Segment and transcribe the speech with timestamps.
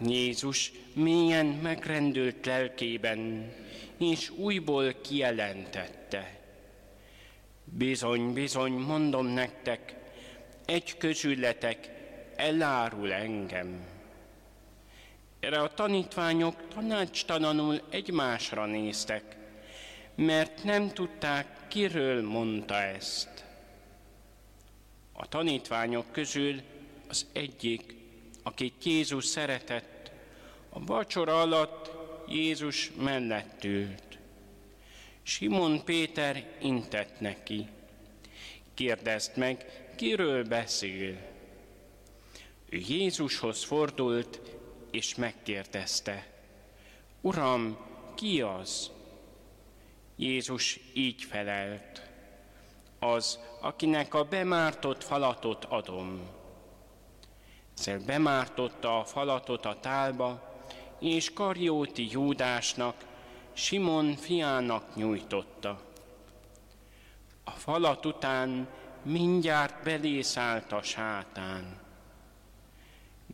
[0.00, 3.52] Jézus mélyen megrendült lelkében,
[3.98, 6.40] és újból kijelentette.
[7.64, 9.94] Bizony, bizony, mondom nektek,
[10.64, 11.96] egy közületek
[12.38, 13.86] elárul engem.
[15.40, 19.36] Erre a tanítványok tanácstalanul egymásra néztek,
[20.14, 23.44] mert nem tudták, kiről mondta ezt.
[25.12, 26.60] A tanítványok közül
[27.08, 27.94] az egyik,
[28.42, 30.10] akit Jézus szeretett,
[30.68, 31.90] a vacsora alatt
[32.28, 34.18] Jézus mellett ült.
[35.22, 37.66] Simon Péter intett neki.
[38.74, 41.16] Kérdezd meg, kiről beszél.
[42.70, 44.40] Jézushoz fordult,
[44.90, 46.26] és megkérdezte,
[47.20, 47.76] Uram,
[48.14, 48.90] ki az?
[50.16, 52.02] Jézus így felelt,
[52.98, 56.20] az, akinek a bemártott falatot adom.
[57.78, 60.56] Ezzel bemártotta a falatot a tálba,
[60.98, 62.94] és Karjóti Júdásnak,
[63.52, 65.80] Simon fiának nyújtotta.
[67.44, 68.68] A falat után
[69.02, 71.87] mindjárt belészállt a sátán.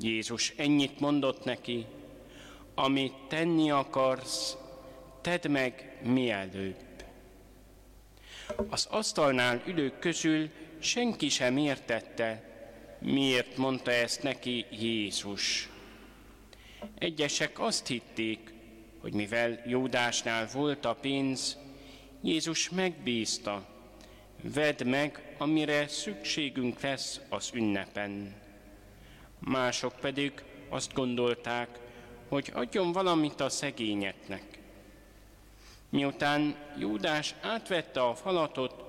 [0.00, 1.86] Jézus ennyit mondott neki,
[2.74, 4.56] amit tenni akarsz,
[5.20, 6.76] tedd meg mielőbb.
[8.68, 12.52] Az asztalnál ülők közül senki sem értette,
[13.00, 15.68] miért mondta ezt neki Jézus.
[16.98, 18.54] Egyesek azt hitték,
[19.00, 21.58] hogy mivel Jódásnál volt a pénz,
[22.22, 23.66] Jézus megbízta,
[24.42, 28.42] vedd meg, amire szükségünk lesz az ünnepen.
[29.44, 30.32] Mások pedig
[30.68, 31.78] azt gondolták,
[32.28, 34.58] hogy adjon valamit a szegényeknek.
[35.88, 38.84] Miután Júdás átvette a falatot,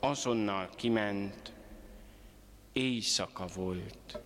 [0.00, 1.52] azonnal kiment.
[2.72, 4.18] Éjszaka volt.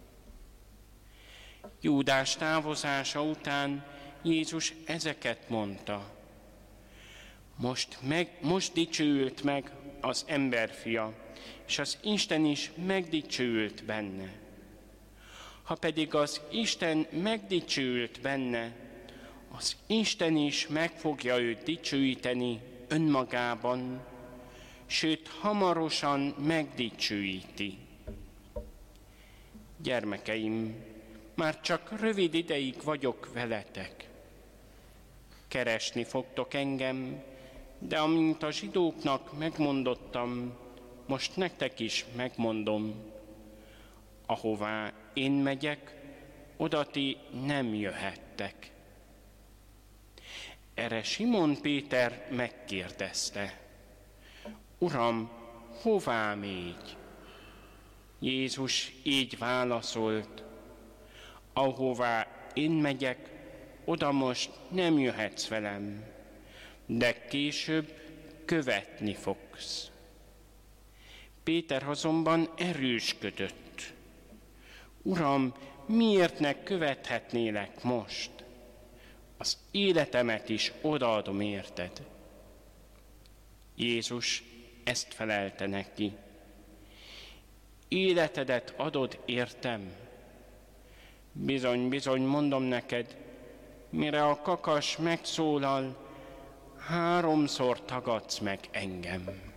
[1.81, 3.85] Júdás távozása után
[4.23, 6.13] Jézus ezeket mondta.
[7.57, 11.13] Most, meg, most dicsőült meg az emberfia,
[11.67, 14.44] és az Isten is megdicsőült benne.
[15.65, 18.77] Ha pedig az Isten megdicsőült benne,
[19.57, 24.05] az Isten is meg fogja őt dicsőíteni önmagában,
[24.87, 27.79] sőt, hamarosan megdicsőíti.
[29.83, 30.75] Gyermekeim,
[31.35, 34.09] már csak rövid ideig vagyok veletek.
[35.49, 37.23] Keresni fogtok engem,
[37.79, 40.57] de amint a zsidóknak megmondottam,
[41.07, 42.95] most nektek is megmondom,
[44.27, 45.95] ahová én megyek,
[46.57, 48.71] oda ti nem jöhettek.
[50.75, 53.61] Erre Simon Péter megkérdezte,
[54.79, 55.31] Uram,
[55.83, 56.97] hová mégy?
[58.19, 60.43] Jézus így válaszolt,
[61.53, 63.31] ahová én megyek,
[63.85, 66.05] oda most nem jöhetsz velem,
[66.87, 68.01] de később
[68.45, 69.91] követni fogsz.
[71.43, 73.93] Péter azonban erősködött.
[75.07, 75.55] Uram,
[75.87, 78.31] miért ne követhetnélek most?
[79.37, 82.07] Az életemet is odaadom érted.
[83.77, 84.43] Jézus
[84.85, 86.17] ezt felelte neki.
[87.89, 89.93] Életedet adod értem.
[91.33, 93.17] Bizony, bizony, mondom neked,
[93.91, 95.97] mire a kakas megszólal,
[96.79, 99.53] háromszor tagadsz meg engem.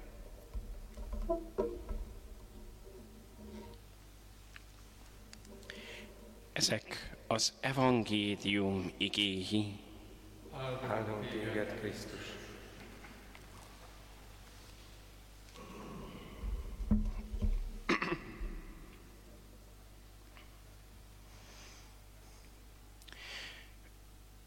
[6.58, 9.80] Ezek az evangélium igéi.
[10.88, 12.36] Áldunk téged, Krisztus.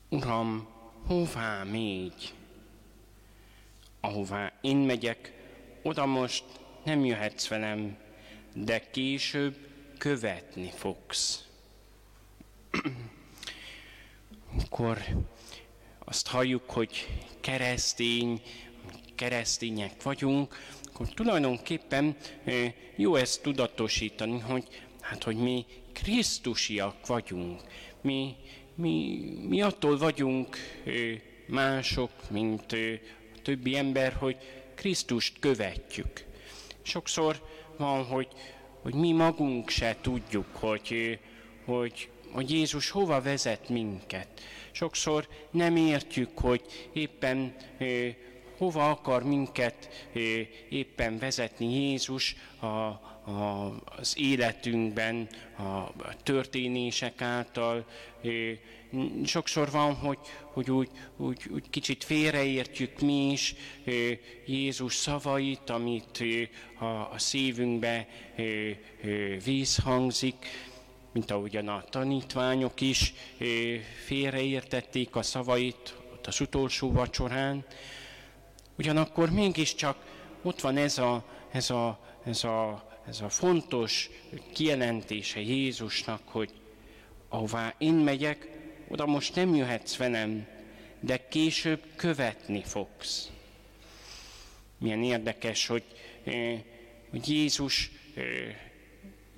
[0.09, 0.69] Uram,
[1.07, 2.13] hová még?
[4.01, 5.33] Ahová én megyek,
[5.83, 6.45] oda most
[6.85, 7.97] nem jöhetsz velem,
[8.55, 9.57] de később
[9.99, 11.50] követni fogsz.
[14.65, 14.99] Akkor
[16.05, 17.07] azt halljuk, hogy
[17.41, 18.43] keresztény,
[19.15, 20.57] keresztények vagyunk,
[20.93, 22.17] akkor tulajdonképpen
[22.97, 24.67] jó ezt tudatosítani, hogy
[25.01, 27.61] hát, hogy mi Krisztusiak vagyunk.
[28.01, 28.35] Mi,
[28.75, 30.57] mi, mi attól vagyunk
[31.47, 32.77] mások, mint a
[33.43, 34.37] többi ember, hogy
[34.75, 36.25] Krisztust követjük.
[36.83, 37.43] Sokszor
[37.77, 38.29] van, hogy,
[38.83, 41.19] hogy mi magunk se tudjuk, hogy,
[41.65, 44.29] hogy, hogy Jézus hova vezet minket.
[44.73, 46.63] Sokszor nem értjük, hogy
[46.93, 47.55] éppen
[48.61, 50.09] hova akar minket
[50.69, 55.29] éppen vezetni Jézus a, a, az életünkben,
[56.05, 57.87] a történések által.
[59.25, 63.55] Sokszor van, hogy, hogy úgy, úgy, úgy kicsit félreértjük mi is
[64.47, 66.25] Jézus szavait, amit
[66.79, 68.09] a, a szívünkbe
[69.45, 70.47] vízhangzik,
[71.13, 73.15] mint ahogyan a tanítványok is
[74.05, 77.65] félreértették a szavait ott az utolsó vacsorán.
[78.79, 79.97] Ugyanakkor mégiscsak
[80.43, 84.11] ott van ez a, ez a, ez a, ez a fontos
[84.53, 86.51] kijelentése Jézusnak, hogy
[87.29, 88.49] ahová én megyek,
[88.89, 90.47] oda most nem jöhetsz velem,
[91.01, 93.31] de később követni fogsz.
[94.79, 95.85] Milyen érdekes, hogy,
[97.11, 97.91] hogy Jézus,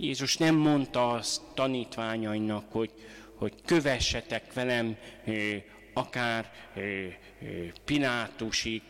[0.03, 2.91] Jézus nem mondta azt tanítványainak, hogy,
[3.35, 4.97] hogy kövessetek velem
[5.93, 6.53] akár
[7.85, 8.83] Pilátusig,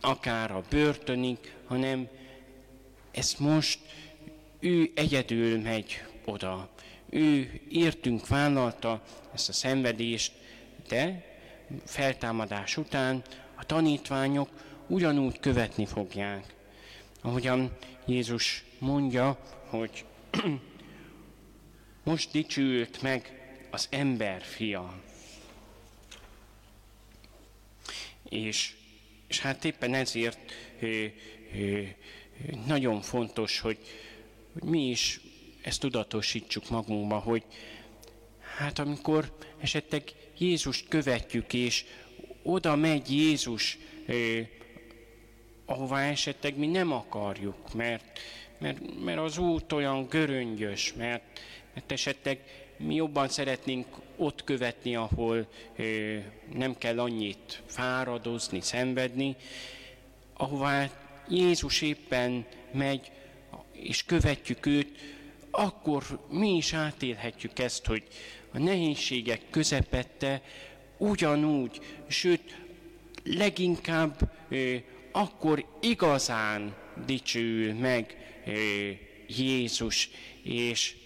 [0.00, 2.08] akár a börtönig, hanem
[3.10, 3.78] ezt most
[4.60, 6.68] ő egyedül megy oda.
[7.10, 9.02] Ő értünk vállalta
[9.34, 10.32] ezt a szenvedést,
[10.88, 11.24] de
[11.84, 13.22] feltámadás után
[13.56, 14.48] a tanítványok
[14.86, 16.54] ugyanúgy követni fogják.
[17.20, 17.76] Ahogyan
[18.06, 20.04] Jézus mondja, hogy
[22.04, 23.32] most dicsült meg
[23.70, 25.02] az ember fia.
[28.28, 28.74] És,
[29.26, 31.06] és hát éppen ezért ö,
[31.54, 31.82] ö,
[32.66, 33.78] nagyon fontos, hogy,
[34.52, 35.20] hogy mi is
[35.62, 37.42] ezt tudatosítsuk magunkba, hogy
[38.56, 40.02] hát amikor esetleg
[40.38, 41.84] Jézust követjük, és
[42.42, 44.46] oda megy Jézus, eh,
[45.64, 48.18] ahová esetleg mi nem akarjuk, mert,
[48.58, 51.22] mert, mert az út olyan göröngyös, mert,
[51.74, 52.38] mert esetleg
[52.76, 56.22] mi jobban szeretnénk ott követni, ahol eh,
[56.54, 59.36] nem kell annyit fáradozni, szenvedni,
[60.32, 60.90] ahová
[61.28, 63.10] Jézus éppen megy,
[63.72, 64.98] és követjük őt,
[65.50, 68.02] akkor mi is átélhetjük ezt, hogy
[68.52, 70.42] a nehézségek közepette
[70.96, 72.56] ugyanúgy, sőt,
[73.24, 74.82] leginkább eh,
[75.12, 76.74] akkor igazán
[77.06, 78.27] dicsül meg
[79.26, 80.10] Jézus,
[80.42, 80.96] és,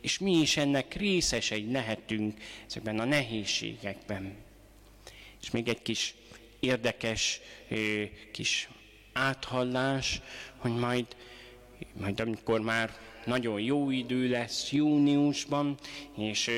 [0.00, 4.36] és mi is ennek részesei lehetünk ezekben a nehézségekben.
[5.42, 6.14] És még egy kis
[6.60, 7.40] érdekes
[8.32, 8.68] kis
[9.12, 10.20] áthallás,
[10.56, 11.06] hogy majd,
[11.92, 15.78] majd amikor már nagyon jó idő lesz júniusban,
[16.16, 16.50] és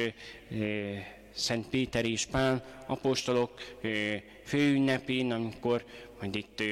[1.39, 3.53] Szent Péter és Pál apostolok
[4.45, 5.85] főünnepén, amikor
[6.21, 6.63] majd itt,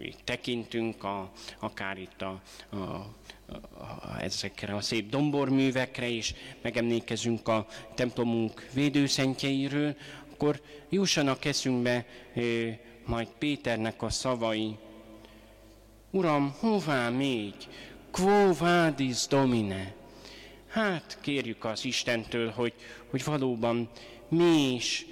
[0.00, 7.66] itt tekintünk, a, akár itt a, a, a, ezekre a szép domborművekre, és megemlékezünk a
[7.94, 9.96] templomunk védőszentjeiről,
[10.32, 12.06] akkor jussanak eszünkbe
[13.04, 14.76] majd Péternek a szavai.
[16.10, 17.54] Uram, hová még?
[18.10, 19.97] Quo vadis domine?
[20.68, 22.72] Hát kérjük az Istentől, hogy,
[23.10, 23.88] hogy valóban
[24.28, 25.06] mi is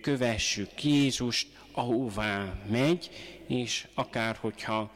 [0.00, 3.10] kövessük Jézust, ahová megy,
[3.46, 4.92] és akár hogyha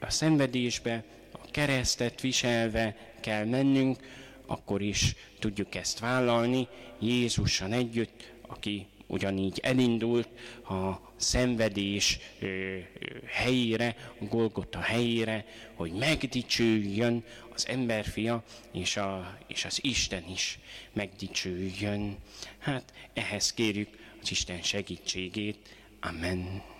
[0.00, 3.98] a szenvedésbe, a keresztet viselve kell mennünk,
[4.46, 10.28] akkor is tudjuk ezt vállalni Jézussal együtt, aki ugyanígy elindult
[10.68, 12.18] a szenvedés
[13.26, 15.44] helyére, a Golgota helyére,
[15.74, 20.58] hogy megdicsőjön az emberfia, és, a, és az Isten is
[20.92, 22.16] megdicsőjön.
[22.58, 23.88] Hát ehhez kérjük
[24.22, 25.76] az Isten segítségét.
[26.00, 26.72] Amen.